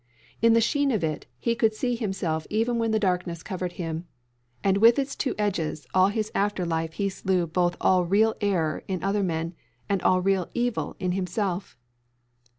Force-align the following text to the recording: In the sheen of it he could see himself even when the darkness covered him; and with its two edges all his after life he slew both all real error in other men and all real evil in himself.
In 0.41 0.53
the 0.53 0.61
sheen 0.61 0.89
of 0.89 1.03
it 1.03 1.27
he 1.37 1.53
could 1.53 1.75
see 1.75 1.93
himself 1.93 2.47
even 2.49 2.79
when 2.79 2.89
the 2.89 2.97
darkness 2.97 3.43
covered 3.43 3.73
him; 3.73 4.07
and 4.63 4.79
with 4.79 4.97
its 4.97 5.15
two 5.15 5.35
edges 5.37 5.85
all 5.93 6.07
his 6.07 6.31
after 6.33 6.65
life 6.65 6.93
he 6.93 7.07
slew 7.07 7.45
both 7.45 7.77
all 7.79 8.05
real 8.05 8.33
error 8.41 8.83
in 8.87 9.03
other 9.03 9.21
men 9.21 9.53
and 9.87 10.01
all 10.01 10.19
real 10.19 10.49
evil 10.55 10.95
in 10.97 11.11
himself. 11.11 11.77